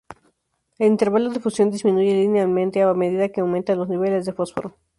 [0.79, 4.73] El intervalo de fusión disminuye linealmente a medida que aumentan los niveles de fósforo.